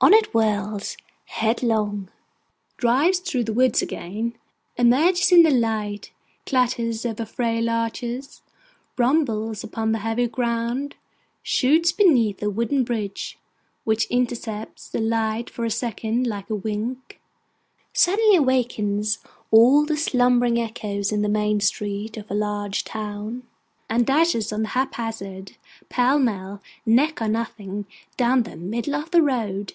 On 0.00 0.14
it 0.14 0.26
whirls 0.26 0.96
headlong, 1.24 2.08
dives 2.78 3.18
through 3.18 3.42
the 3.42 3.52
woods 3.52 3.82
again, 3.82 4.36
emerges 4.76 5.32
in 5.32 5.42
the 5.42 5.50
light, 5.50 6.12
clatters 6.46 7.04
over 7.04 7.24
frail 7.24 7.68
arches, 7.68 8.40
rumbles 8.96 9.64
upon 9.64 9.90
the 9.90 9.98
heavy 9.98 10.28
ground, 10.28 10.94
shoots 11.42 11.90
beneath 11.90 12.40
a 12.44 12.48
wooden 12.48 12.84
bridge 12.84 13.40
which 13.82 14.06
intercepts 14.06 14.88
the 14.88 15.00
light 15.00 15.50
for 15.50 15.64
a 15.64 15.68
second 15.70 16.28
like 16.28 16.48
a 16.48 16.54
wink, 16.54 17.20
suddenly 17.92 18.36
awakens 18.36 19.18
all 19.50 19.84
the 19.84 19.96
slumbering 19.96 20.60
echoes 20.60 21.10
in 21.10 21.22
the 21.22 21.28
main 21.28 21.58
street 21.58 22.16
of 22.16 22.30
a 22.30 22.34
large 22.34 22.84
town, 22.84 23.42
and 23.90 24.06
dashes 24.06 24.52
on 24.52 24.62
haphazard, 24.64 25.56
pell 25.88 26.20
mell, 26.20 26.62
neck 26.86 27.20
or 27.20 27.26
nothing, 27.26 27.84
down 28.16 28.44
the 28.44 28.54
middle 28.56 28.94
of 28.94 29.10
the 29.10 29.22
road. 29.22 29.72